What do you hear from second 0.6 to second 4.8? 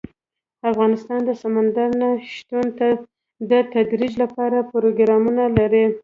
افغانستان د سمندر نه شتون د ترویج لپاره